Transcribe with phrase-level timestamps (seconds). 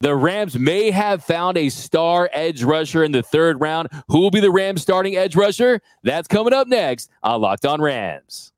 [0.00, 3.88] The Rams may have found a star edge rusher in the third round.
[4.08, 5.80] Who will be the Rams starting edge rusher?
[6.02, 8.52] That's coming up next on Locked On Rams.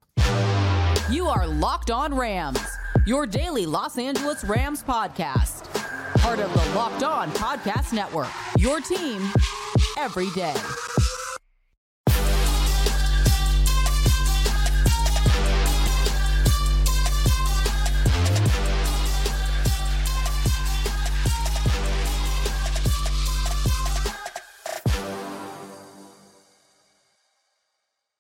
[1.09, 2.61] You are Locked On Rams,
[3.07, 5.73] your daily Los Angeles Rams podcast.
[6.19, 8.29] Part of the Locked On Podcast Network,
[8.59, 9.23] your team
[9.97, 10.55] every day.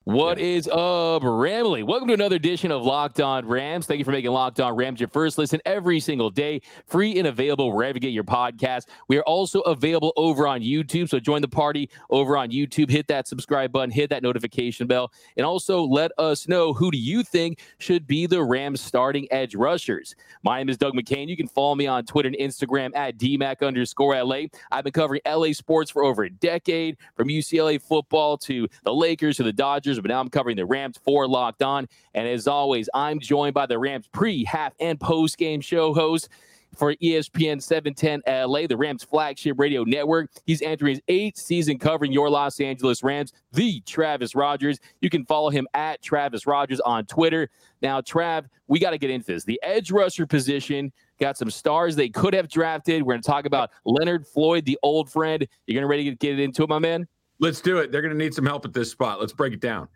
[0.08, 1.84] What is up, Ramley?
[1.84, 3.84] Welcome to another edition of Locked On Rams.
[3.84, 7.28] Thank you for making Locked On Rams your first listen every single day, free and
[7.28, 8.86] available wherever you get your podcast.
[9.08, 12.88] We are also available over on YouTube, so join the party over on YouTube.
[12.88, 16.96] Hit that subscribe button, hit that notification bell, and also let us know who do
[16.96, 20.16] you think should be the Rams starting edge rushers.
[20.42, 21.28] My name is Doug McCain.
[21.28, 24.44] You can follow me on Twitter and Instagram at DMAC underscore LA.
[24.72, 29.36] I've been covering LA sports for over a decade, from UCLA football to the Lakers
[29.36, 31.86] to the Dodgers but now I'm covering the Rams for Locked On.
[32.14, 36.28] And as always, I'm joined by the Rams pre, half, and post game show host
[36.76, 40.30] for ESPN 710 LA, the Rams flagship radio network.
[40.46, 44.78] He's entering his eighth season covering your Los Angeles Rams, the Travis Rogers.
[45.00, 47.48] You can follow him at Travis Rogers on Twitter.
[47.82, 49.44] Now, Trav, we got to get into this.
[49.44, 53.02] The edge rusher position got some stars they could have drafted.
[53.02, 55.46] We're going to talk about Leonard Floyd, the old friend.
[55.66, 57.08] You're going to ready to get into it, my man?
[57.40, 57.92] Let's do it.
[57.92, 59.20] They're going to need some help at this spot.
[59.20, 59.88] Let's break it down.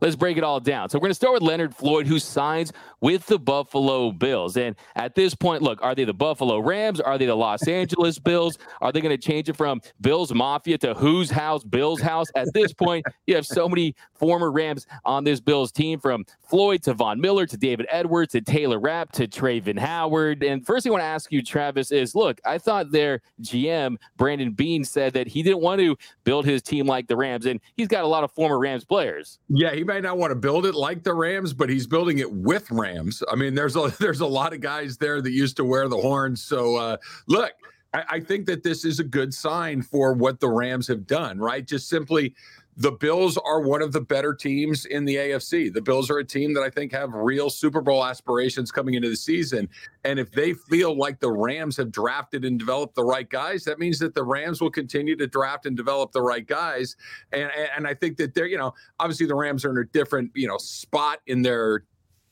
[0.00, 0.88] Let's break it all down.
[0.88, 4.56] So we're going to start with Leonard Floyd, who signs with the Buffalo Bills.
[4.56, 7.00] And at this point, look, are they the Buffalo Rams?
[7.00, 8.58] Are they the Los Angeles Bills?
[8.80, 12.26] Are they going to change it from Bills Mafia to Whose House, Bills House?
[12.34, 16.82] At this point, you have so many former Rams on this Bills team, from Floyd
[16.84, 20.42] to Von Miller to David Edwards to Taylor Rapp to Travin Howard.
[20.42, 23.96] And first thing I want to ask you, Travis, is look, I thought their GM,
[24.16, 27.60] Brandon Beane, said that he didn't want to build his team like the Rams, and
[27.76, 29.38] he's got a lot of former Rams players.
[29.48, 32.30] Yeah, he may not want to build it like the Rams, but he's building it
[32.30, 33.22] with Rams.
[33.32, 35.96] I mean, there's a there's a lot of guys there that used to wear the
[35.96, 36.42] horns.
[36.44, 36.96] So uh,
[37.26, 37.52] look,
[37.92, 41.38] I, I think that this is a good sign for what the Rams have done,
[41.38, 41.66] right?
[41.66, 42.34] Just simply
[42.78, 45.72] the Bills are one of the better teams in the AFC.
[45.72, 49.08] The Bills are a team that I think have real Super Bowl aspirations coming into
[49.08, 49.68] the season.
[50.04, 53.80] And if they feel like the Rams have drafted and developed the right guys, that
[53.80, 56.94] means that the Rams will continue to draft and develop the right guys.
[57.32, 60.30] And and I think that they're, you know, obviously the Rams are in a different,
[60.36, 61.82] you know, spot in their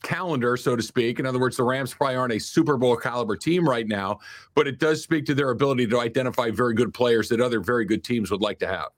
[0.04, 1.18] calendar, so to speak.
[1.18, 4.20] In other words, the Rams probably aren't a Super Bowl caliber team right now,
[4.54, 7.84] but it does speak to their ability to identify very good players that other very
[7.84, 8.90] good teams would like to have.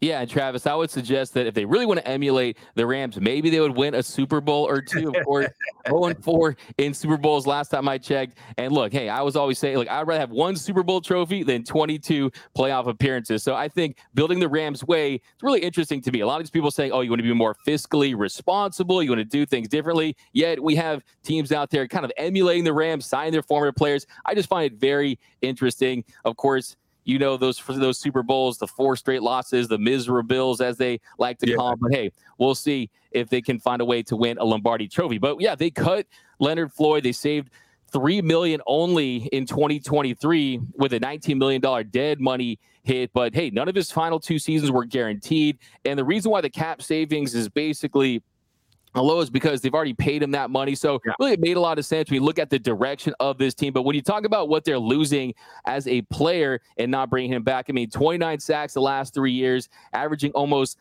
[0.00, 3.20] Yeah, and Travis, I would suggest that if they really want to emulate the Rams,
[3.20, 5.08] maybe they would win a Super Bowl or two.
[5.08, 5.48] Of course,
[5.88, 8.38] 0 4 in Super Bowls last time I checked.
[8.58, 11.42] And look, hey, I was always saying, like, I'd rather have one Super Bowl trophy
[11.42, 13.42] than 22 playoff appearances.
[13.42, 16.20] So I think building the Rams way, it's really interesting to me.
[16.20, 19.10] A lot of these people saying, oh, you want to be more fiscally responsible, you
[19.10, 20.16] want to do things differently.
[20.32, 24.06] Yet we have teams out there kind of emulating the Rams, signing their former players.
[24.24, 26.04] I just find it very interesting.
[26.24, 26.76] Of course,
[27.08, 31.38] you know those those Super Bowls, the four straight losses, the miserables as they like
[31.38, 31.56] to yeah.
[31.56, 31.78] call them.
[31.80, 35.16] But hey, we'll see if they can find a way to win a Lombardi Trophy.
[35.16, 36.06] But yeah, they cut
[36.38, 37.04] Leonard Floyd.
[37.04, 37.50] They saved
[37.90, 43.10] three million only in 2023 with a 19 million dollar dead money hit.
[43.14, 46.50] But hey, none of his final two seasons were guaranteed, and the reason why the
[46.50, 48.22] cap savings is basically
[48.94, 50.74] low is because they've already paid him that money.
[50.74, 51.12] So yeah.
[51.18, 53.72] really it made a lot of sense We look at the direction of this team.
[53.72, 55.34] But when you talk about what they're losing
[55.66, 59.32] as a player and not bringing him back, I mean, 29 sacks the last three
[59.32, 60.78] years, averaging almost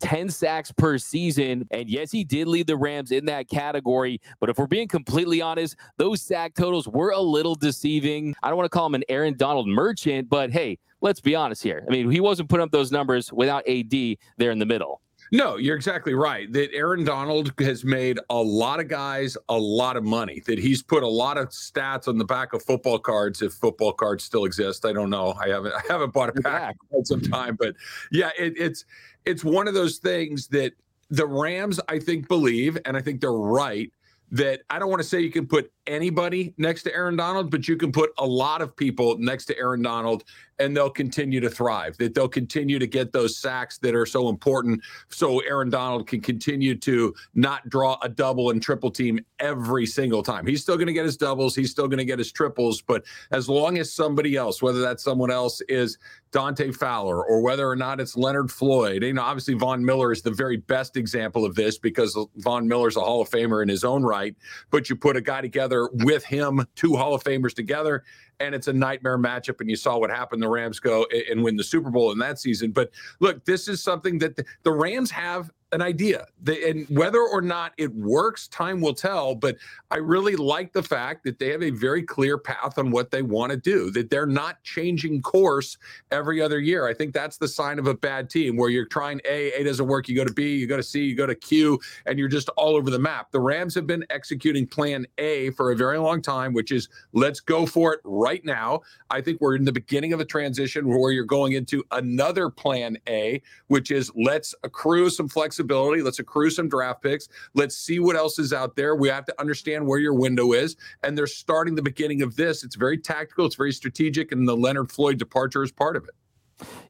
[0.00, 1.66] 10 sacks per season.
[1.70, 4.20] And yes, he did lead the Rams in that category.
[4.40, 8.34] But if we're being completely honest, those sack totals were a little deceiving.
[8.42, 11.62] I don't want to call him an Aaron Donald merchant, but hey, let's be honest
[11.62, 11.84] here.
[11.86, 13.92] I mean, he wasn't putting up those numbers without AD
[14.38, 15.00] there in the middle.
[15.32, 16.52] No, you're exactly right.
[16.52, 20.40] That Aaron Donald has made a lot of guys a lot of money.
[20.46, 23.92] That he's put a lot of stats on the back of football cards, if football
[23.92, 24.84] cards still exist.
[24.84, 25.34] I don't know.
[25.34, 27.74] I haven't I haven't bought a pack in some time, but
[28.12, 28.84] yeah, it, it's
[29.24, 30.72] it's one of those things that
[31.10, 33.92] the Rams, I think, believe, and I think they're right
[34.32, 37.68] that I don't want to say you can put anybody next to Aaron Donald, but
[37.68, 40.24] you can put a lot of people next to Aaron Donald
[40.58, 44.28] and they'll continue to thrive, that they'll continue to get those sacks that are so
[44.28, 44.80] important
[45.10, 50.22] so Aaron Donald can continue to not draw a double and triple team every single
[50.22, 50.46] time.
[50.46, 53.04] He's still going to get his doubles, he's still going to get his triples, but
[53.32, 55.98] as long as somebody else, whether that someone else is
[56.32, 60.22] Dante Fowler or whether or not it's Leonard Floyd, you know, obviously Von Miller is
[60.22, 63.84] the very best example of this because Von Miller's a Hall of Famer in his
[63.84, 64.34] own right,
[64.70, 68.04] but you put a guy together together with him, two Hall of Famers together
[68.40, 69.60] and it's a nightmare matchup.
[69.60, 70.42] And you saw what happened.
[70.42, 72.70] The Rams go and win the Super Bowl in that season.
[72.70, 72.90] But
[73.20, 76.26] look, this is something that the, the Rams have an idea.
[76.46, 79.34] and whether or not it works, time will tell.
[79.34, 79.56] But
[79.90, 83.22] I really like the fact that they have a very clear path on what they
[83.22, 85.76] want to do, that they're not changing course
[86.12, 86.86] every other year.
[86.86, 89.86] I think that's the sign of a bad team where you're trying A, A doesn't
[89.86, 92.28] work, you go to B, you go to C, you go to Q, and you're
[92.28, 93.32] just all over the map.
[93.32, 97.40] The Rams have been executing plan A for a very long time, which is let's
[97.40, 98.82] go for it right now.
[99.10, 102.98] I think we're in the beginning of a transition where you're going into another plan
[103.08, 106.02] A, which is let's accrue some flexibility flexibility.
[106.02, 107.28] Let's accrue some draft picks.
[107.54, 108.94] Let's see what else is out there.
[108.94, 110.76] We have to understand where your window is.
[111.02, 112.62] And they're starting the beginning of this.
[112.62, 116.14] It's very tactical, it's very strategic, and the Leonard Floyd departure is part of it.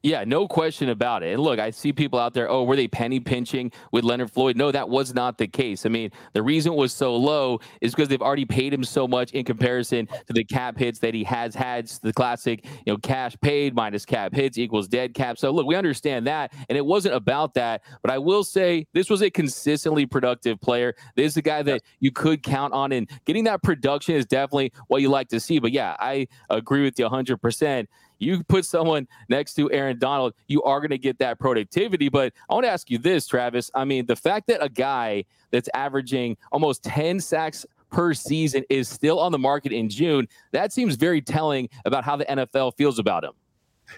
[0.01, 1.33] Yeah, no question about it.
[1.33, 4.55] And look, I see people out there, oh, were they penny pinching with Leonard Floyd?
[4.55, 5.85] No, that was not the case.
[5.85, 9.07] I mean, the reason it was so low is because they've already paid him so
[9.07, 11.87] much in comparison to the cap hits that he has had.
[12.01, 15.37] The classic, you know, cash paid minus cap hits equals dead cap.
[15.37, 16.53] So look, we understand that.
[16.69, 17.83] And it wasn't about that.
[18.01, 20.95] But I will say this was a consistently productive player.
[21.15, 22.93] This is a guy that you could count on.
[22.93, 25.59] And getting that production is definitely what you like to see.
[25.59, 27.87] But yeah, I agree with you 100%.
[28.19, 32.09] You put someone next to Aaron Donald, you are going to get that productivity.
[32.09, 33.71] But I want to ask you this, Travis.
[33.73, 38.89] I mean, the fact that a guy that's averaging almost 10 sacks per season is
[38.89, 42.99] still on the market in June, that seems very telling about how the NFL feels
[42.99, 43.33] about him.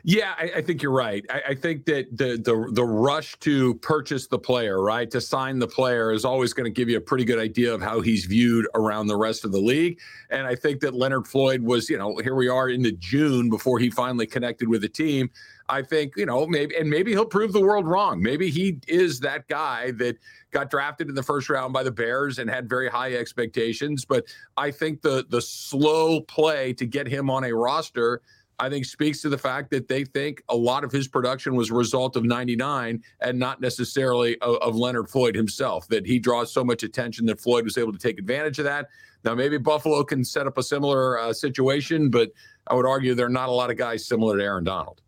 [0.04, 1.26] Yeah, I, I, think you're right.
[1.30, 5.60] I, I, think that the the the rush to purchase the player, right, to sign
[5.60, 8.26] the player, is always going to give you a pretty good idea of how he's
[8.26, 10.00] viewed around the rest of the league.
[10.30, 13.80] And I think that Leonard Floyd was, you know, here we are into June before
[13.80, 15.30] he finally connected with the team.
[15.70, 18.22] I think, you know, maybe and maybe he'll prove the world wrong.
[18.22, 20.18] Maybe he is that guy that
[20.52, 24.06] got drafted in the first round by the Bears and had very high expectations.
[24.06, 24.26] But
[24.58, 28.22] I think the the slow play to get him on a roster
[28.60, 31.72] I think speaks to the fact that they think a lot of his production was
[31.72, 36.52] a result of 99 and not necessarily of, of, Leonard Floyd himself, that he draws
[36.52, 38.88] so much attention that Floyd was able to take advantage of that.
[39.24, 42.32] Now, maybe Buffalo can set up a similar uh, situation, but
[42.68, 45.02] I would argue there are not a lot of guys similar to Aaron Donald.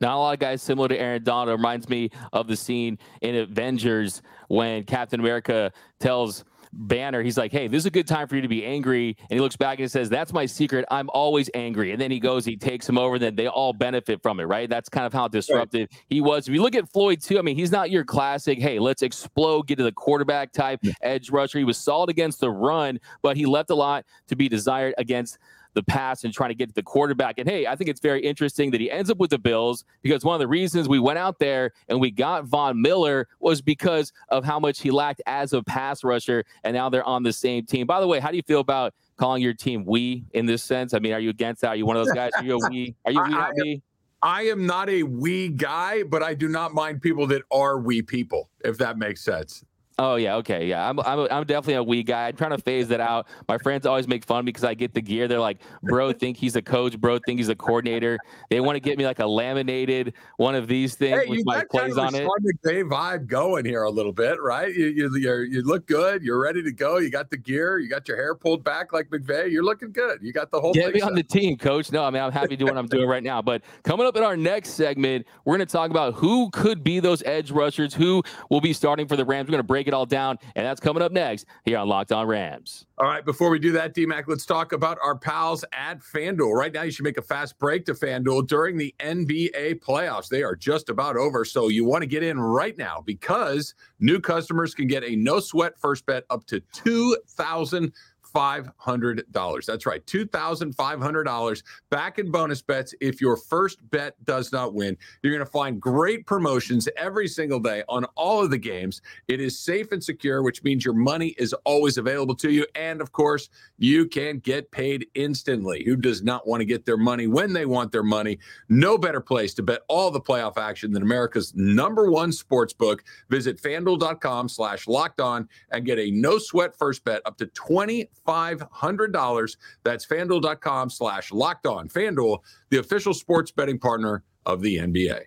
[0.00, 1.48] Not a lot of guys similar to Aaron Donald.
[1.48, 7.52] It reminds me of the scene in Avengers when Captain America tells Banner, he's like,
[7.52, 9.16] hey, this is a good time for you to be angry.
[9.18, 10.86] And he looks back and says, that's my secret.
[10.90, 11.92] I'm always angry.
[11.92, 14.44] And then he goes, he takes him over, and then they all benefit from it,
[14.44, 14.68] right?
[14.68, 16.02] That's kind of how disruptive right.
[16.08, 16.48] he was.
[16.48, 19.66] If you look at Floyd, too, I mean, he's not your classic, hey, let's explode,
[19.66, 21.58] get to the quarterback type edge rusher.
[21.58, 25.38] He was solid against the run, but he left a lot to be desired against
[25.74, 27.38] the pass and trying to get to the quarterback.
[27.38, 30.24] And hey, I think it's very interesting that he ends up with the Bills because
[30.24, 34.12] one of the reasons we went out there and we got Von Miller was because
[34.28, 36.44] of how much he lacked as a pass rusher.
[36.64, 37.86] And now they're on the same team.
[37.86, 40.94] By the way, how do you feel about calling your team we in this sense?
[40.94, 41.68] I mean, are you against that?
[41.68, 42.32] Are you one of those guys?
[42.36, 42.94] Are you a we?
[43.04, 43.82] Are you we, not me?
[44.22, 48.02] I am not a we guy, but I do not mind people that are we
[48.02, 49.64] people, if that makes sense.
[49.98, 50.88] Oh yeah, okay, yeah.
[50.88, 52.28] I'm I'm I'm definitely a we guy.
[52.28, 53.26] I'm trying to phase that out.
[53.46, 55.28] My friends always make fun because I get the gear.
[55.28, 56.98] They're like, "Bro, think he's a coach.
[56.98, 58.18] Bro, think he's a coordinator."
[58.48, 61.64] They want to get me like a laminated one of these things hey, with my
[61.70, 62.26] plays on it.
[62.26, 64.74] McVay vibe going here a little bit, right?
[64.74, 66.22] You you you look good.
[66.22, 66.96] You're ready to go.
[66.96, 67.78] You got the gear.
[67.78, 69.50] You got your hair pulled back like McVay.
[69.50, 70.20] You're looking good.
[70.22, 70.72] You got the whole.
[70.72, 71.92] Get me on the team, coach.
[71.92, 73.42] No, I mean I'm happy doing what I'm doing right now.
[73.42, 76.98] But coming up in our next segment, we're going to talk about who could be
[76.98, 79.48] those edge rushers, who will be starting for the Rams.
[79.48, 81.88] We're going to break it all down and and that's coming up next here on
[81.88, 82.86] Locked On Rams.
[82.96, 86.54] All right, before we do that, DMAC, let's talk about our pals at FanDuel.
[86.54, 90.28] Right now, you should make a fast break to FanDuel during the NBA playoffs.
[90.28, 94.20] They are just about over, so you want to get in right now because new
[94.20, 97.92] customers can get a no sweat first bet up to 2000
[98.34, 99.66] $500.
[99.66, 104.96] That's right, $2,500 back in bonus bets if your first bet does not win.
[105.22, 109.02] You're going to find great promotions every single day on all of the games.
[109.28, 112.66] It is safe and secure, which means your money is always available to you.
[112.74, 113.48] And of course,
[113.78, 115.82] you can get paid instantly.
[115.84, 118.38] Who does not want to get their money when they want their money?
[118.68, 123.04] No better place to bet all the playoff action than America's number one sports book.
[123.28, 128.08] Visit fanduel.com slash locked on and get a no sweat first bet up to 20
[128.26, 129.56] $500.
[129.84, 131.88] That's fanduel.com slash locked on.
[131.88, 132.38] Fanduel,
[132.70, 135.24] the official sports betting partner of the NBA.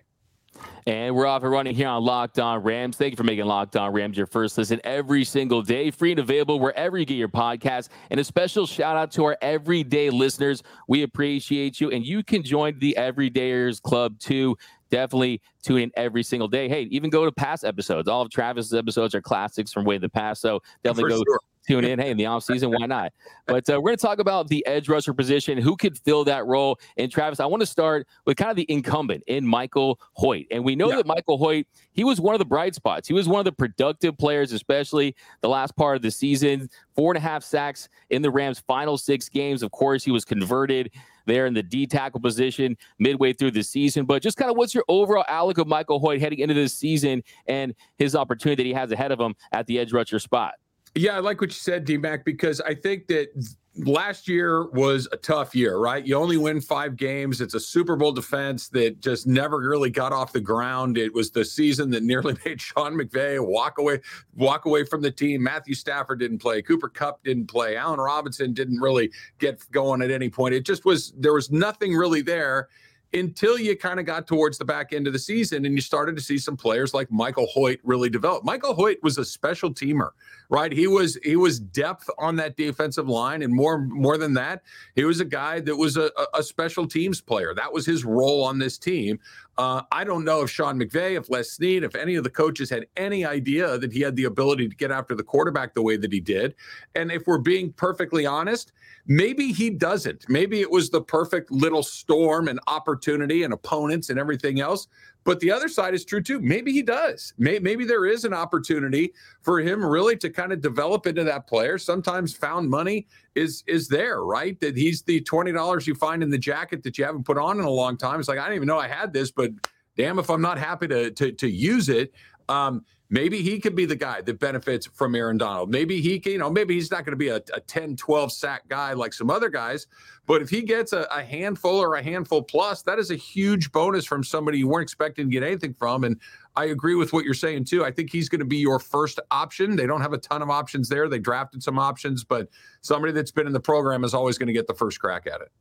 [0.86, 2.96] And we're off and running here on Locked On Rams.
[2.96, 6.20] Thank you for making Locked On Rams your first listen every single day, free and
[6.20, 7.88] available wherever you get your podcast.
[8.10, 10.62] And a special shout out to our everyday listeners.
[10.86, 11.90] We appreciate you.
[11.90, 14.56] And you can join the Everydayers Club too.
[14.90, 16.68] Definitely tune in every single day.
[16.68, 18.06] Hey, even go to past episodes.
[18.06, 20.40] All of Travis's episodes are classics from way in the past.
[20.40, 21.98] So definitely for go sure tune in.
[21.98, 23.12] Hey, in the offseason, why not?
[23.46, 26.46] But uh, we're going to talk about the edge rusher position, who could fill that
[26.46, 26.78] role.
[26.96, 30.46] And Travis, I want to start with kind of the incumbent in Michael Hoecht.
[30.50, 30.96] And we know yeah.
[30.96, 33.08] that Michael Hoecht, he was one of the bright spots.
[33.08, 36.68] He was one of the productive players, especially the last part of the season.
[36.94, 39.62] Four and a half sacks in the Rams' final six games.
[39.62, 40.90] Of course, he was converted
[41.26, 44.06] there in the D tackle position midway through the season.
[44.06, 47.22] But just kind of what's your overall outlook of Michael Hoecht heading into this season
[47.46, 50.54] and his opportunity that he has ahead of him at the edge rusher spot?
[50.96, 53.28] Yeah, I like what you said, D Mac, because I think that
[53.76, 56.06] last year was a tough year, right?
[56.06, 57.42] You only win five games.
[57.42, 60.96] It's a Super Bowl defense that just never really got off the ground.
[60.96, 64.00] It was the season that nearly made Sean McVay walk away,
[64.34, 65.42] walk away from the team.
[65.42, 66.62] Matthew Stafford didn't play.
[66.62, 67.76] Cooper Kupp didn't play.
[67.76, 70.54] Allen Robinson didn't really get going at any point.
[70.54, 72.68] It just was there was nothing really there
[73.12, 76.16] until you kind of got towards the back end of the season and you started
[76.16, 78.44] to see some players like Michael Hoecht really develop.
[78.44, 80.10] Michael Hoecht was a special teamer,
[80.48, 80.72] right?
[80.72, 84.62] He was he was depth on that defensive line, and more more than that,
[84.94, 87.54] he was a guy that was a, a special teams player.
[87.54, 89.18] That was his role on this team.
[89.58, 92.68] Uh, I don't know if Sean McVay, if Les Snead, if any of the coaches
[92.68, 95.96] had any idea that he had the ability to get after the quarterback the way
[95.96, 96.54] that he did.
[96.94, 98.72] And if we're being perfectly honest,
[99.06, 100.28] maybe he doesn't.
[100.28, 104.88] Maybe it was the perfect little storm and opportunity and opponents and everything else.
[105.26, 106.40] But the other side is true too.
[106.40, 107.34] Maybe he does.
[107.36, 111.78] Maybe there is an opportunity for him really to kind of develop into that player.
[111.78, 114.58] Sometimes found money is is there, right?
[114.60, 117.58] That he's the twenty dollars you find in the jacket that you haven't put on
[117.58, 118.20] in a long time.
[118.20, 119.50] It's like I didn't even know I had this, but
[119.96, 122.14] damn if I'm not happy to to, to use it.
[122.48, 125.70] Um, maybe he could be the guy that benefits from Aaron Donald.
[125.70, 128.32] Maybe he can, you know, maybe he's not going to be a, a 10, 12
[128.32, 129.86] sack guy like some other guys,
[130.26, 133.70] but if he gets a, a, handful or a handful plus, that is a huge
[133.72, 136.04] bonus from somebody you weren't expecting to get anything from.
[136.04, 136.20] And
[136.56, 137.84] I agree with what you're saying too.
[137.84, 139.76] I think he's going to be your first option.
[139.76, 141.08] They don't have a ton of options there.
[141.08, 142.48] They drafted some options, but
[142.80, 145.40] somebody that's been in the program is always going to get the first crack at
[145.40, 145.52] it.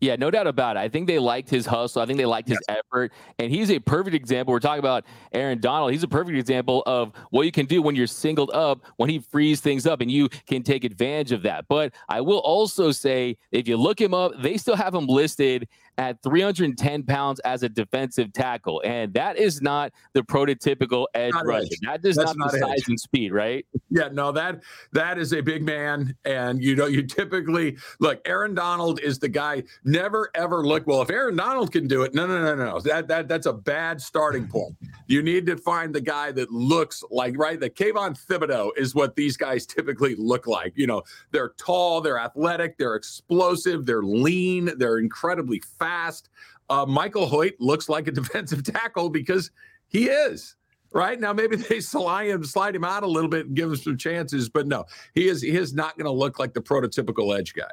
[0.00, 0.80] Yeah, no doubt about it.
[0.80, 2.02] I think they liked his hustle.
[2.02, 2.78] I think they liked his yes.
[2.78, 3.12] effort.
[3.38, 4.52] And he's a perfect example.
[4.52, 5.92] We're talking about Aaron Donald.
[5.92, 9.18] He's a perfect example of what you can do when you're singled up, when he
[9.18, 11.66] frees things up, and you can take advantage of that.
[11.68, 15.68] But I will also say, if you look him up, they still have him listed
[16.00, 18.80] at 310 pounds as a defensive tackle.
[18.86, 21.68] And that is not the prototypical edge rusher.
[21.82, 23.66] That is not, not the size and speed, right?
[23.90, 26.16] Yeah, no, that that is a big man.
[26.24, 31.02] And you know, you typically look, Aaron Donald is the guy, never ever look, well,
[31.02, 32.80] if Aaron Donald can do it, no, no, no, no.
[32.80, 34.74] That that that's a bad starting point.
[35.06, 37.60] You need to find the guy that looks like right.
[37.60, 40.72] The Kayvon Thibodeaux is what these guys typically look like.
[40.76, 46.28] You know, they're tall, they're athletic, they're explosive, they're lean, they're incredibly fast fast.
[46.68, 49.50] Uh, Michael Hoecht looks like a defensive tackle because
[49.88, 50.56] he is
[50.92, 51.32] right now.
[51.32, 54.48] Maybe they slide him, slide him out a little bit and give him some chances,
[54.48, 57.70] but no, he is he is not going to look like the prototypical edge guy.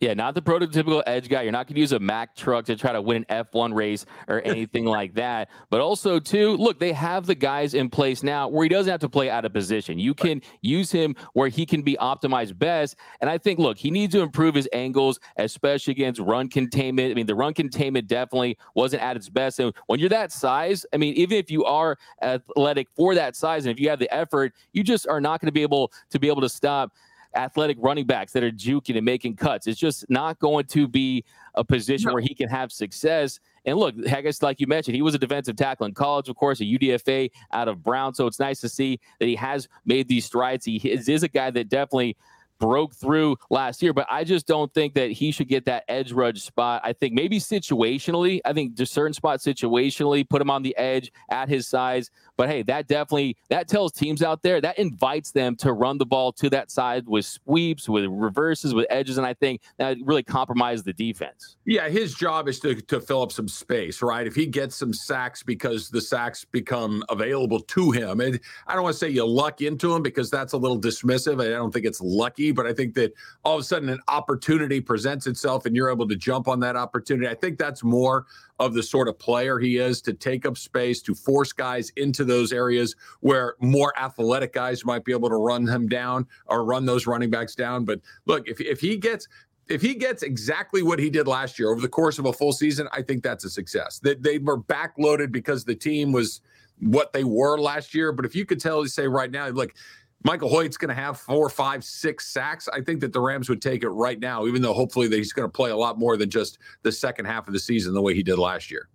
[0.00, 1.42] Yeah, not the prototypical edge guy.
[1.42, 4.06] You're not going to use a Mack truck to try to win an F1 race
[4.28, 5.50] or anything like that.
[5.68, 9.00] But also, too, look, they have the guys in place now where he doesn't have
[9.00, 9.98] to play out of position.
[9.98, 12.96] You can use him where he can be optimized best.
[13.20, 17.10] And I think, look, he needs to improve his angles, especially against run containment.
[17.10, 19.60] I mean, the run containment definitely wasn't at its best.
[19.60, 23.66] And when you're that size, I mean, even if you are athletic for that size
[23.66, 26.18] and if you have the effort, you just are not going to be able to
[26.18, 26.92] be able to stop
[27.34, 29.66] athletic running backs that are juking and making cuts.
[29.66, 32.14] It's just not going to be a position no.
[32.14, 33.40] where he can have success.
[33.64, 36.36] And look, I guess like you mentioned, he was a defensive tackle in college, of
[36.36, 38.14] course, a UDFA out of Brown.
[38.14, 40.64] So it's nice to see that he has made these strides.
[40.64, 42.16] He is, is a guy that definitely
[42.60, 46.12] broke through last year, but I just don't think that he should get that edge
[46.12, 46.82] rush spot.
[46.84, 51.10] I think maybe situationally, I think just certain spots situationally, put him on the edge
[51.30, 52.10] at his size.
[52.40, 56.06] But hey, that definitely that tells teams out there that invites them to run the
[56.06, 60.22] ball to that side with sweeps, with reverses, with edges, and I think that really
[60.22, 61.56] compromises the defense.
[61.66, 64.26] Yeah, his job is to to fill up some space, right?
[64.26, 68.84] If he gets some sacks because the sacks become available to him, and I don't
[68.84, 71.44] want to say you luck into him because that's a little dismissive.
[71.44, 73.12] I don't think it's lucky, but I think that
[73.44, 76.74] all of a sudden an opportunity presents itself and you're able to jump on that
[76.74, 77.28] opportunity.
[77.28, 78.24] I think that's more
[78.60, 82.24] of the sort of player he is to take up space, to force guys into
[82.24, 86.84] those areas where more athletic guys might be able to run him down or run
[86.84, 87.86] those running backs down.
[87.86, 89.26] But look, if, if he gets
[89.68, 92.52] if he gets exactly what he did last year over the course of a full
[92.52, 94.00] season, I think that's a success.
[94.00, 96.42] That they, they were backloaded because the team was
[96.80, 98.10] what they were last year.
[98.10, 99.76] But if you could tell, say right now, like
[100.22, 102.68] Michael Hoecht's going to have four, five, six sacks.
[102.72, 105.48] I think that the Rams would take it right now, even though hopefully he's going
[105.48, 108.14] to play a lot more than just the second half of the season the way
[108.14, 108.88] he did last year.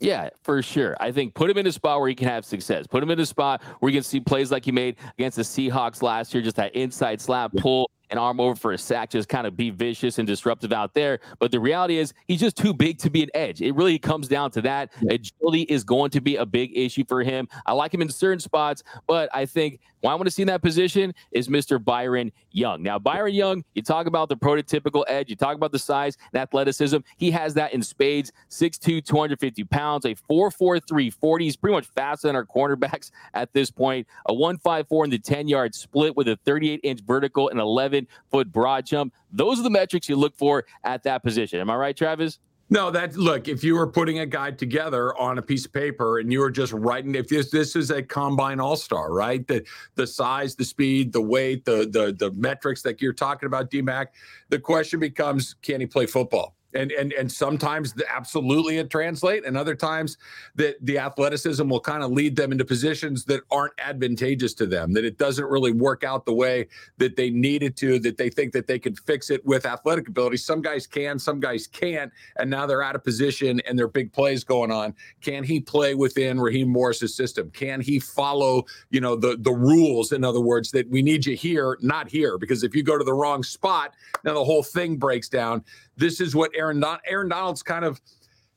[0.00, 0.96] Yeah, for sure.
[0.98, 2.86] I think put him in a spot where he can have success.
[2.88, 5.44] Put him in a spot where you can see plays like he made against the
[5.44, 9.28] Seahawks last year, just that inside slap pull an arm over for a sack, just
[9.28, 11.20] kind of be vicious and disruptive out there.
[11.38, 13.62] But the reality is, he's just too big to be an edge.
[13.62, 14.92] It really comes down to that.
[15.08, 17.48] Agility is going to be a big issue for him.
[17.64, 20.48] I like him in certain spots, but I think why I want to see in
[20.48, 21.82] that position is Mr.
[21.82, 22.82] Byron Young.
[22.82, 26.42] Now, Byron Young, you talk about the prototypical edge, you talk about the size and
[26.42, 26.98] athleticism.
[27.16, 31.44] He has that in spades 6'2, 250 pounds, a 4'4, 40.
[31.44, 34.08] He's pretty much faster than our cornerbacks at this point.
[34.26, 38.50] A 154 in the 10 yard split with a 38 inch vertical and 11 foot
[38.50, 39.14] broad jump.
[39.30, 41.60] Those are the metrics you look for at that position.
[41.60, 42.40] Am I right, Travis?
[42.70, 46.20] No, that look, if you were putting a guide together on a piece of paper
[46.20, 49.46] and you were just writing if this this is a combine all-star, right?
[49.46, 49.62] The
[49.94, 54.06] the size, the speed, the weight, the the the metrics that you're talking about, DMAC,
[54.48, 56.54] the question becomes can he play football?
[56.74, 60.18] And and and sometimes the, absolutely it translate and other times
[60.54, 64.92] that the athleticism will kind of lead them into positions that aren't advantageous to them
[64.92, 66.66] that it doesn't really work out the way
[66.98, 70.36] that they needed to that they think that they can fix it with athletic ability.
[70.36, 73.88] Some guys can some guys can't and now they're out of position and there are
[73.90, 74.94] big plays going on.
[75.20, 77.50] Can he play within Raheem Morris's system?
[77.50, 81.36] Can he follow you know the the rules in other words that we need you
[81.36, 82.38] here not here?
[82.38, 85.64] Because if you go to the wrong spot now the whole thing breaks down
[85.96, 88.00] this is what Aaron Don- Aaron Donald's kind of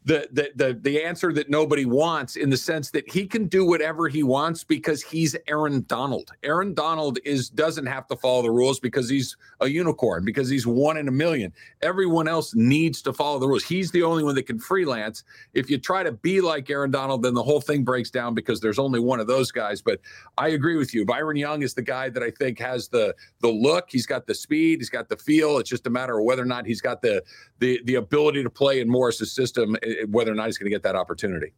[0.06, 4.08] the, the the answer that nobody wants in the sense that he can do whatever
[4.08, 6.32] he wants because he's Aaron Donald.
[6.44, 10.68] Aaron Donald is doesn't have to follow the rules because he's a unicorn because he's
[10.68, 11.52] one in a million.
[11.82, 13.64] Everyone else needs to follow the rules.
[13.64, 15.24] He's the only one that can freelance.
[15.56, 18.60] If you try to be like Aaron Donald, then the whole thing breaks down because
[18.60, 19.82] there's only one of those guys.
[19.82, 20.02] But
[20.38, 21.04] I agree with you.
[21.04, 23.86] Byron Young is the guy that I think has the the look.
[23.90, 24.82] He's got the speed.
[24.82, 25.58] He's got the feel.
[25.58, 27.24] It's just a matter of whether or not he's got the
[27.58, 29.76] the the ability to play in Morris's system
[30.10, 31.54] whether or not he's going to get that opportunity.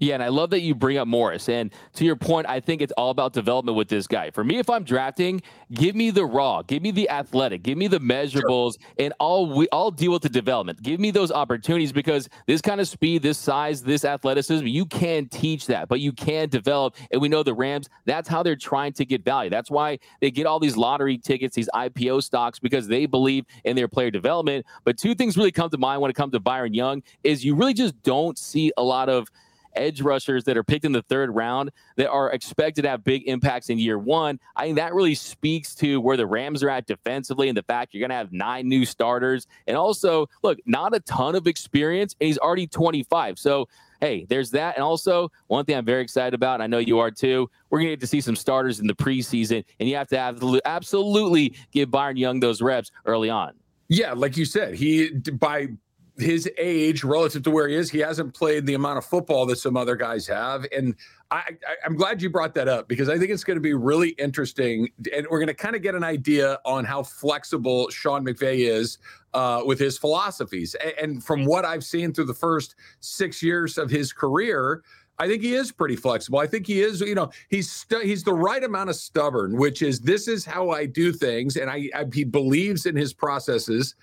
[0.00, 1.48] Yeah, and I love that you bring up Morris.
[1.48, 4.30] And to your point, I think it's all about development with this guy.
[4.30, 5.42] For me, if I'm drafting,
[5.72, 8.90] give me the raw, give me the athletic, give me the measurables, sure.
[8.98, 10.82] and I'll we I'll deal with the development.
[10.82, 15.28] Give me those opportunities because this kind of speed, this size, this athleticism, you can
[15.28, 16.96] teach that, but you can develop.
[17.10, 19.50] And we know the Rams, that's how they're trying to get value.
[19.50, 23.76] That's why they get all these lottery tickets, these IPO stocks, because they believe in
[23.76, 24.66] their player development.
[24.84, 27.54] But two things really come to mind when it comes to Byron Young is you
[27.54, 29.28] really just don't see a lot of
[29.76, 33.26] edge rushers that are picked in the third round that are expected to have big
[33.26, 34.38] impacts in year one.
[34.56, 37.94] I think that really speaks to where the Rams are at defensively and the fact
[37.94, 39.46] you're going to have nine new starters.
[39.66, 43.38] And also, look, not a ton of experience, and he's already 25.
[43.38, 43.68] So,
[44.00, 44.76] hey, there's that.
[44.76, 47.78] And also, one thing I'm very excited about, and I know you are too, we're
[47.78, 50.42] going to get to see some starters in the preseason, and you have to have
[50.64, 53.52] absolutely give Byron Young those reps early on.
[53.88, 55.68] Yeah, like you said, he by
[56.18, 59.56] his age relative to where he is, he hasn't played the amount of football that
[59.56, 60.66] some other guys have.
[60.76, 60.94] And
[61.30, 61.42] I,
[61.84, 64.88] am glad you brought that up because I think it's going to be really interesting.
[65.14, 68.98] And we're going to kind of get an idea on how flexible Sean McVay is
[69.34, 70.74] uh, with his philosophies.
[70.76, 74.82] And, and from what I've seen through the first six years of his career,
[75.18, 76.38] I think he is pretty flexible.
[76.38, 79.80] I think he is, you know, he's stu- he's the right amount of stubborn, which
[79.82, 83.94] is this is how I do things, and I, I he believes in his processes,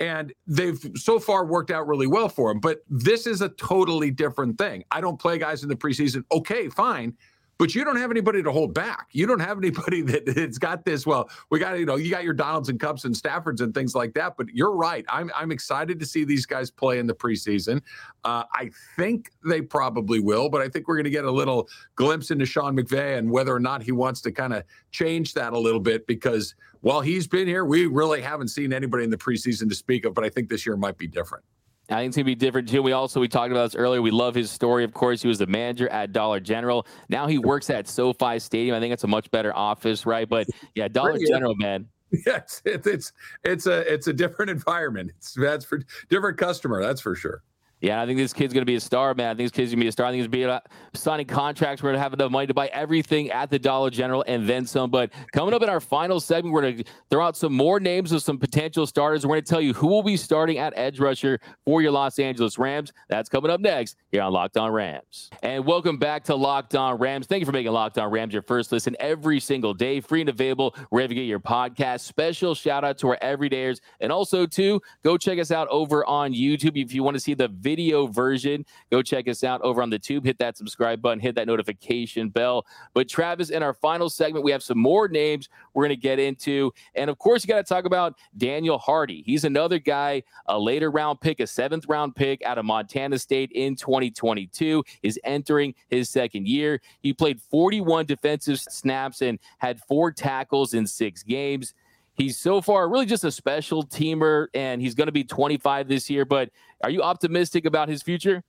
[0.00, 2.60] and they've so far worked out really well for him.
[2.60, 4.84] But this is a totally different thing.
[4.90, 6.24] I don't play guys in the preseason.
[6.32, 7.16] Okay, fine
[7.58, 9.08] but you don't have anybody to hold back.
[9.12, 11.06] You don't have anybody that, that's got this.
[11.06, 13.94] Well, we got you know you got your Donalds and Kupps and Staffords and things
[13.94, 14.36] like that.
[14.36, 15.04] But you're right.
[15.08, 17.82] I'm I'm excited to see these guys play in the preseason.
[18.24, 21.68] Uh, I think they probably will, but I think we're going to get a little
[21.96, 25.52] glimpse into Sean McVay and whether or not he wants to kind of change that
[25.52, 29.16] a little bit because while he's been here, we really haven't seen anybody in the
[29.16, 30.14] preseason to speak of.
[30.14, 31.44] But I think this year might be different.
[31.90, 32.82] I think it's gonna be different too.
[32.82, 34.02] We also we talked about this earlier.
[34.02, 34.84] We love his story.
[34.84, 36.86] Of course, he was the manager at Dollar General.
[37.08, 38.76] Now he works at SoFi Stadium.
[38.76, 40.28] I think it's a much better office, right?
[40.28, 41.88] But yeah, Dollar General, man.
[42.26, 43.12] Yes, it's it's
[43.44, 45.12] it's a it's a different environment.
[45.16, 46.82] It's that's for different customer.
[46.82, 47.42] That's for sure.
[47.80, 49.26] Yeah, I think this kid's going to be a star, man.
[49.26, 50.06] I think this kid's going to be a star.
[50.06, 50.62] I think he's going to
[50.92, 51.80] be signing contracts.
[51.80, 54.66] We're going to have enough money to buy everything at the Dollar General and then
[54.66, 54.90] some.
[54.90, 58.10] But coming up in our final segment, we're going to throw out some more names
[58.10, 59.24] of some potential starters.
[59.24, 62.18] We're going to tell you who will be starting at edge rusher for your Los
[62.18, 62.92] Angeles Rams.
[63.08, 65.30] That's coming up next here on Locked On Rams.
[65.44, 67.28] And welcome back to Locked On Rams.
[67.28, 70.28] Thank you for making Locked On Rams your first listen every single day, free and
[70.28, 72.00] available wherever you get your podcast.
[72.00, 73.78] Special shout out to our everydayers.
[74.00, 77.34] And also, too, go check us out over on YouTube if you want to see
[77.34, 78.64] the video version.
[78.90, 80.24] Go check us out over on the tube.
[80.24, 82.64] Hit that subscribe button, hit that notification bell.
[82.94, 86.18] But Travis, in our final segment, we have some more names we're going to get
[86.18, 86.72] into.
[86.94, 89.22] And of course, you got to talk about Daniel Hardy.
[89.26, 93.52] He's another guy, a later round pick, a seventh round pick out of Montana State
[93.52, 96.80] in 2022, is entering his second year.
[97.00, 101.74] He played 41 defensive snaps and had four tackles in six games.
[102.18, 106.10] He's so far really just a special teamer, and he's going to be 25 this
[106.10, 106.24] year.
[106.24, 106.50] But
[106.82, 108.42] are you optimistic about his future?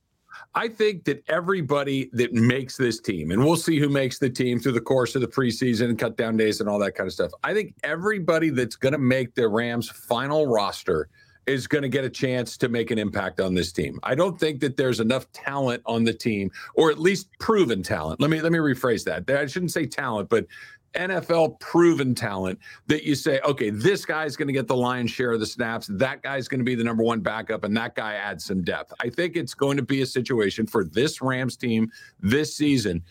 [0.54, 4.58] I think that everybody that makes this team, and we'll see who makes the team
[4.58, 7.12] through the course of the preseason and cut down days and all that kind of
[7.12, 7.30] stuff.
[7.44, 11.08] I think everybody that's going to make the Rams' final roster
[11.46, 13.98] is going to get a chance to make an impact on this team.
[14.02, 18.20] I don't think that there's enough talent on the team, or at least proven talent.
[18.20, 19.28] Let me let me rephrase that.
[19.36, 20.46] I shouldn't say talent, but
[20.94, 25.32] NFL proven talent that you say, okay, this guy's going to get the lion's share
[25.32, 25.86] of the snaps.
[25.92, 28.92] That guy's going to be the number one backup, and that guy adds some depth.
[29.00, 33.02] I think it's going to be a situation for this Rams team this season.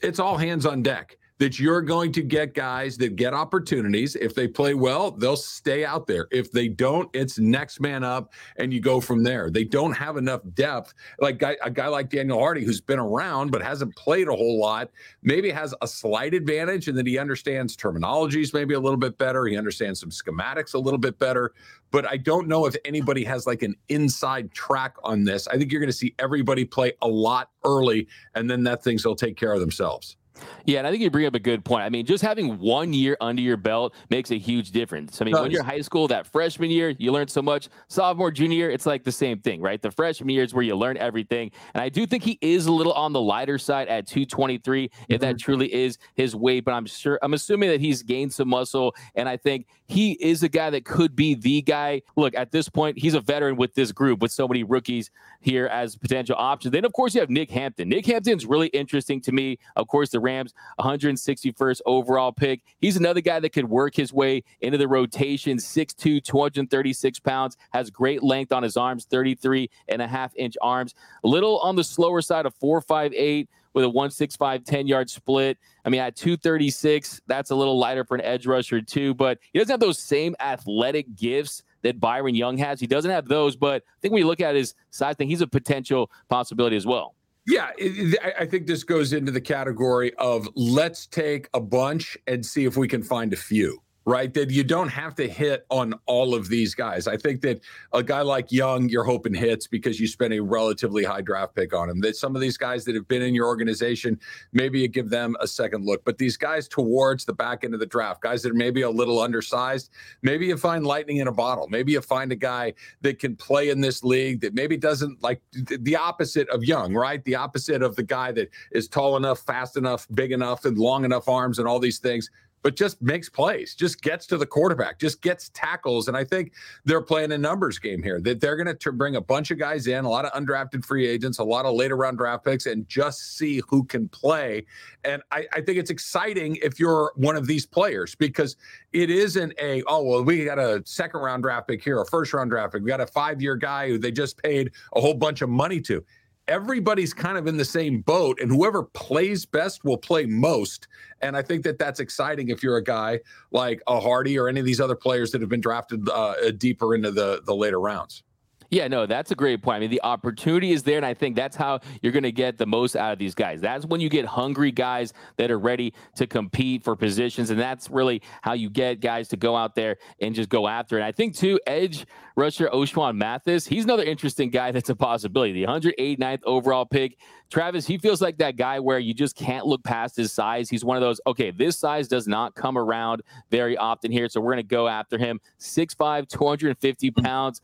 [0.00, 4.14] It's all hands on deck that you're going to get guys that get opportunities.
[4.14, 6.28] If they play well, they'll stay out there.
[6.30, 9.50] If they don't, it's next man up and you go from there.
[9.50, 10.94] They don't have enough depth.
[11.18, 14.88] Like a guy like Daniel Hardy, who's been around but hasn't played a whole lot,
[15.24, 19.44] maybe has a slight advantage and that he understands terminologies maybe a little bit better.
[19.46, 21.54] He understands some schematics a little bit better.
[21.90, 25.48] But I don't know if anybody has like an inside track on this.
[25.48, 29.04] I think you're going to see everybody play a lot early, and then that things
[29.04, 30.16] will take care of themselves.
[30.64, 31.84] Yeah, and I think you bring up a good point.
[31.84, 35.20] I mean, just having one year under your belt makes a huge difference.
[35.20, 37.68] I mean, when you're high school, that freshman year, you learn so much.
[37.88, 39.80] Sophomore, junior year, it's like the same thing, right?
[39.80, 41.50] The freshman year is where you learn everything.
[41.74, 44.90] And I do think he is a little on the lighter side at 223, if
[44.90, 45.20] mm-hmm.
[45.20, 46.64] that truly is his weight.
[46.64, 48.94] But I'm sure, I'm assuming that he's gained some muscle.
[49.14, 52.02] And I think he is a guy that could be the guy.
[52.16, 55.66] Look, at this point, he's a veteran with this group with so many rookies here
[55.66, 56.72] as potential options.
[56.72, 57.88] Then, of course, you have Nick Hampton.
[57.88, 59.58] Nick Hampton's really interesting to me.
[59.76, 62.62] Of course, the Rams, 161st overall pick.
[62.78, 65.58] He's another guy that could work his way into the rotation.
[65.58, 70.94] 6'2, 236 pounds, has great length on his arms, 33 and a half inch arms.
[71.24, 75.58] A little on the slower side of 4'5'8 with a 165 10 yard split.
[75.84, 79.58] I mean, at 236, that's a little lighter for an edge rusher, too, but he
[79.58, 82.80] doesn't have those same athletic gifts that Byron Young has.
[82.80, 85.40] He doesn't have those, but I think when you look at his size thing, he's
[85.40, 87.14] a potential possibility as well.
[87.46, 92.46] Yeah, it, I think this goes into the category of let's take a bunch and
[92.46, 94.32] see if we can find a few right?
[94.34, 97.06] That you don't have to hit on all of these guys.
[97.06, 97.60] I think that
[97.92, 101.74] a guy like Young, you're hoping hits because you spent a relatively high draft pick
[101.74, 102.00] on him.
[102.00, 104.18] That some of these guys that have been in your organization,
[104.52, 106.04] maybe you give them a second look.
[106.04, 108.90] But these guys towards the back end of the draft, guys that are maybe a
[108.90, 109.90] little undersized,
[110.22, 111.68] maybe you find lightning in a bottle.
[111.68, 115.40] Maybe you find a guy that can play in this league that maybe doesn't like
[115.52, 117.24] the opposite of Young, right?
[117.24, 121.04] The opposite of the guy that is tall enough, fast enough, big enough, and long
[121.04, 122.30] enough arms and all these things
[122.62, 126.08] but just makes plays, just gets to the quarterback, just gets tackles.
[126.08, 126.52] And I think
[126.84, 129.86] they're playing a numbers game here that they're going to bring a bunch of guys
[129.86, 132.88] in, a lot of undrafted free agents, a lot of later round draft picks, and
[132.88, 134.64] just see who can play.
[135.04, 138.56] And I, I think it's exciting if you're one of these players because
[138.92, 142.32] it isn't a, oh, well, we got a second round draft pick here, a first
[142.32, 142.82] round draft pick.
[142.82, 145.80] We got a five year guy who they just paid a whole bunch of money
[145.82, 146.04] to
[146.48, 150.88] everybody's kind of in the same boat and whoever plays best will play most
[151.20, 153.18] and i think that that's exciting if you're a guy
[153.52, 156.94] like a hardy or any of these other players that have been drafted uh, deeper
[156.94, 158.24] into the the later rounds
[158.72, 159.76] yeah, no, that's a great point.
[159.76, 162.56] I mean, the opportunity is there, and I think that's how you're going to get
[162.56, 163.60] the most out of these guys.
[163.60, 167.90] That's when you get hungry guys that are ready to compete for positions, and that's
[167.90, 171.02] really how you get guys to go out there and just go after it.
[171.02, 175.52] I think too, edge rusher Ochaun Mathis, he's another interesting guy that's a possibility.
[175.52, 177.18] The 189th overall pick.
[177.50, 180.70] Travis, he feels like that guy where you just can't look past his size.
[180.70, 184.40] He's one of those, okay, this size does not come around very often here, so
[184.40, 185.40] we're going to go after him.
[185.60, 187.60] 6'5, 250 pounds.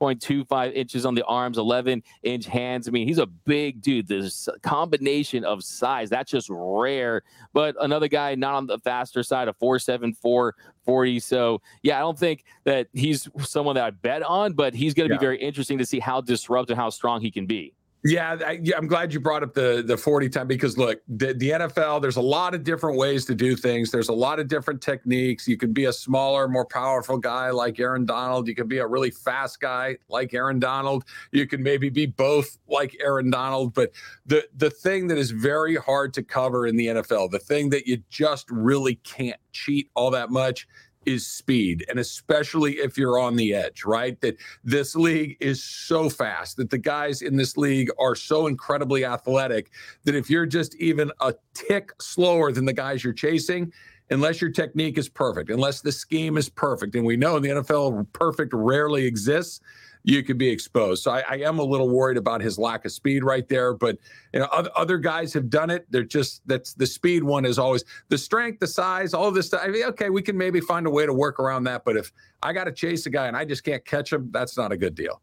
[0.00, 2.88] 35.25 inches on the arms, 11 inch hands.
[2.88, 4.06] I mean, he's a big dude.
[4.08, 7.22] This combination of size, that's just rare.
[7.52, 10.54] But another guy not on the faster side of 474
[10.84, 11.20] 40.
[11.20, 15.08] So, yeah, I don't think that he's someone that I bet on, but he's going
[15.08, 15.18] to yeah.
[15.18, 17.74] be very interesting to see how disruptive, how strong he can be.
[18.08, 21.50] Yeah, I, am glad you brought up the the 40 time because look, the, the
[21.50, 23.90] NFL, there's a lot of different ways to do things.
[23.90, 25.48] There's a lot of different techniques.
[25.48, 28.46] You can be a smaller, more powerful guy like Aaron Donald.
[28.46, 31.04] You can be a really fast guy like Aaron Donald.
[31.32, 33.74] You can maybe be both like Aaron Donald.
[33.74, 33.90] But
[34.24, 37.88] the the thing that is very hard to cover in the NFL, the thing that
[37.88, 40.68] you just really can't cheat all that much
[41.06, 44.20] is speed, and especially if you're on the edge, right?
[44.20, 49.04] That this league is so fast, that the guys in this league are so incredibly
[49.04, 49.70] athletic
[50.04, 53.72] that if you're just even a tick slower than the guys you're chasing,
[54.10, 57.48] unless your technique is perfect, unless the scheme is perfect, and we know in the
[57.48, 59.60] NFL, perfect rarely exists
[60.06, 61.02] you could be exposed.
[61.02, 63.74] So I, I, am a little worried about his lack of speed right there.
[63.74, 63.98] But
[64.32, 65.84] you know, other, other guys have done it.
[65.90, 69.62] They're just that's the speed one is always the strength, the size, all this stuff.
[69.64, 71.84] I mean, okay, we can maybe find a way to work around that.
[71.84, 74.56] But if I got to chase a guy and I just can't catch him, that's
[74.56, 75.20] not a good deal.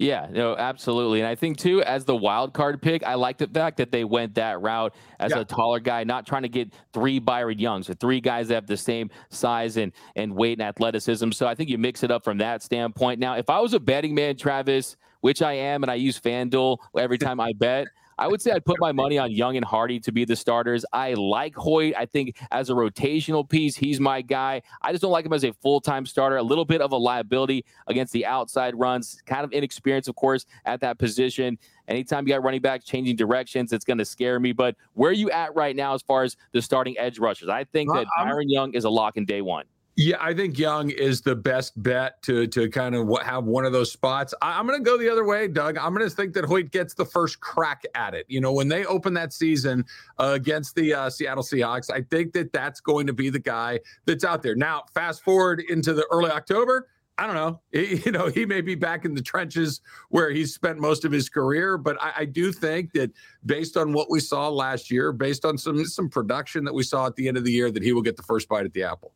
[0.00, 1.20] Yeah, no, absolutely.
[1.20, 4.04] And I think too, as the wild card pick, I like the fact that they
[4.04, 5.40] went that route as yeah.
[5.40, 8.66] a taller guy, not trying to get three Byron Youngs or three guys that have
[8.66, 11.32] the same size and and weight and athleticism.
[11.32, 13.20] So I think you mix it up from that standpoint.
[13.20, 16.78] Now, if I was a betting man, Travis, which I am, and I use FanDuel
[16.96, 17.88] every time I bet.
[18.20, 20.84] I would say I'd put my money on Young and Hardy to be the starters.
[20.92, 21.94] I like Hoecht.
[21.96, 24.60] I think as a rotational piece, he's my guy.
[24.82, 26.36] I just don't like him as a full time starter.
[26.36, 30.44] A little bit of a liability against the outside runs, kind of inexperienced, of course,
[30.66, 31.58] at that position.
[31.88, 34.52] Anytime you got running backs changing directions, it's going to scare me.
[34.52, 37.48] But where are you at right now as far as the starting edge rushers?
[37.48, 39.64] I think that Byron Young is a lock in day one.
[40.02, 43.72] Yeah, I think Young is the best bet to to kind of have one of
[43.72, 44.32] those spots.
[44.40, 45.76] I, am going to go the other way, Doug.
[45.76, 48.24] I'm going to think that Hoecht gets the first crack at it.
[48.26, 49.84] You know, when they open that season
[50.18, 53.80] uh, against the uh, Seattle Seahawks, I think that that's going to be the guy
[54.06, 54.54] that's out there.
[54.54, 56.88] Now, fast forward into the early October.
[57.18, 57.60] I don't know.
[57.70, 61.12] He, you know, he may be back in the trenches where he's spent most of
[61.12, 63.12] his career, but I, I, do think that
[63.44, 67.04] based on what we saw last year, based on some some production that we saw
[67.04, 68.84] at the end of the year, that he will get the first bite at the
[68.84, 69.12] apple.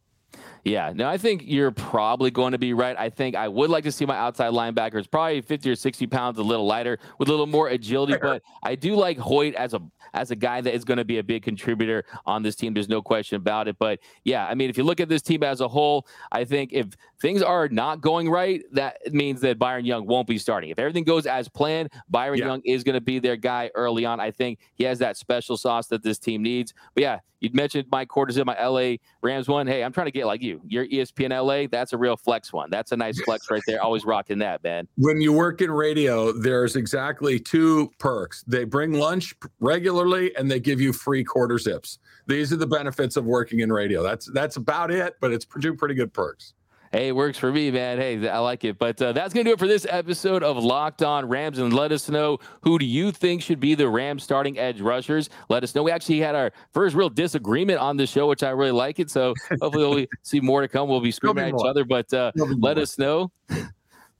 [0.64, 2.96] Yeah, no, I think you're probably going to be right.
[2.98, 6.38] I think I would like to see my outside linebackers probably 50 or 60 pounds,
[6.38, 8.16] a little lighter, with a little more agility.
[8.20, 9.83] But I do like Hoecht as a
[10.14, 12.72] as a guy that is going to be a big contributor on this team.
[12.72, 13.77] There's no question about it.
[13.79, 16.72] But yeah, I mean, if you look at this team as a whole, I think
[16.72, 20.70] if things are not going right, that means that Byron Young won't be starting.
[20.70, 22.46] If everything goes as planned, Byron yeah.
[22.46, 24.18] Young is going to be their guy early on.
[24.18, 26.72] I think he has that special sauce that this team needs.
[26.94, 29.66] But yeah, you mentioned Mike Quarters in my LA Rams one.
[29.66, 30.54] Hey, I'm trying to get like you.
[30.67, 32.71] Your ESPN LA, that's a real flex one.
[32.71, 33.83] That's a nice flex right there.
[33.83, 34.88] Always rocking that, man.
[34.97, 38.45] When you work in radio, there's exactly two perks.
[38.47, 41.99] They bring lunch regularly and they give you free quarter zips.
[42.27, 44.03] These are the benefits of working in radio.
[44.03, 46.55] That's that's about it, but it's two pretty good perks.
[46.94, 47.98] Hey, it works for me, man.
[47.98, 48.78] Hey, I like it.
[48.78, 51.59] But uh, that's going to do it for this episode of Locked On Rams.
[51.59, 55.28] And let us know who do you think should be the Rams starting edge rushers.
[55.48, 55.83] Let us know.
[55.83, 59.11] We actually had our first real disagreement on the show, which I really like it.
[59.11, 60.88] So hopefully we'll see more to come.
[60.88, 63.33] We'll be screaming at each other, but uh, let us know.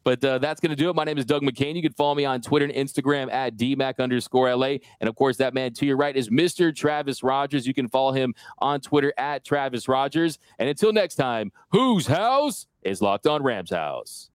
[0.05, 0.97] But uh, that's going to do it.
[0.97, 1.75] My name is Doug McCain.
[1.75, 4.77] You can follow me on Twitter and Instagram at DMAC underscore LA.
[5.01, 6.75] And of course, that man to your right is Mr.
[6.75, 7.67] Travis Rogers.
[7.67, 10.39] You can follow him on Twitter at Travis Rogers.
[10.59, 14.31] And until next time, whose house is locked on Rams House?